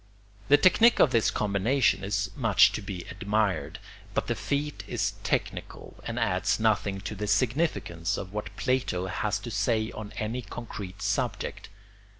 The 0.47 0.57
technique 0.57 0.99
of 0.99 1.11
this 1.11 1.29
combination 1.29 2.03
is 2.03 2.31
much 2.35 2.71
to 2.71 2.81
be 2.81 3.05
admired; 3.11 3.77
but 4.15 4.25
the 4.25 4.33
feat 4.33 4.83
is 4.87 5.13
technical 5.23 5.95
and 6.07 6.17
adds 6.17 6.59
nothing 6.59 7.01
to 7.01 7.13
the 7.13 7.27
significance 7.27 8.17
of 8.17 8.33
what 8.33 8.57
Plato 8.57 9.05
has 9.05 9.37
to 9.37 9.51
say 9.51 9.91
on 9.91 10.11
any 10.17 10.41
concrete 10.41 11.03
subject. 11.03 11.69